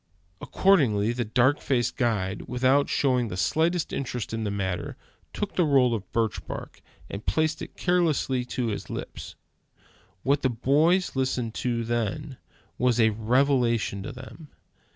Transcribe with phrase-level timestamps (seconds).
[0.41, 4.97] Accordingly, the dark faced guide, without showing the slightest interest in the matter,
[5.31, 9.35] took the roll of birch bark, and placed it carelessly to his lips.
[10.23, 12.37] What the boys listened to then,
[12.79, 14.49] was a revelation to them.